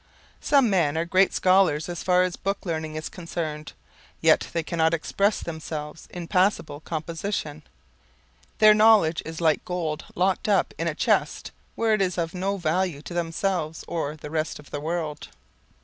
Some 0.39 0.67
men 0.67 0.97
are 0.97 1.05
great 1.05 1.31
scholars 1.31 1.87
as 1.87 2.01
far 2.01 2.23
as 2.23 2.35
book 2.35 2.65
learning 2.65 2.95
is 2.95 3.07
concerned, 3.07 3.73
yet 4.19 4.47
they 4.51 4.63
cannot 4.63 4.95
express 4.95 5.41
themselves 5.41 6.07
in 6.09 6.27
passable 6.27 6.79
composition. 6.79 7.61
Their 8.57 8.73
knowledge 8.73 9.21
is 9.25 9.39
like 9.41 9.63
gold 9.63 10.05
locked 10.15 10.49
up 10.49 10.73
in 10.79 10.87
a 10.87 10.95
chest 10.95 11.51
where 11.75 11.93
it 11.93 12.01
is 12.01 12.17
of 12.17 12.33
no 12.33 12.57
value 12.57 13.03
to 13.03 13.13
themselves 13.13 13.85
or 13.87 14.15
the 14.15 14.31
rest 14.31 14.57
of 14.57 14.71
the 14.71 14.79
world. 14.81 15.27